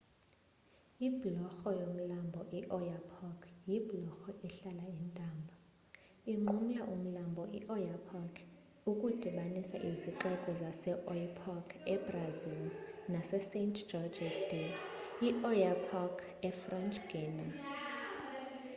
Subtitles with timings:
[1.07, 5.53] ibhulorho yomlambo ioyapock yibhulorho ehlala intambo
[6.33, 8.33] inqumla umlambo ioyapock
[8.91, 12.63] ukudibanisa izixeko zaseoiapoque ebrazil
[13.13, 14.63] nasesaint-georges de
[15.39, 16.15] l'oyapock
[16.49, 17.47] efrench guiana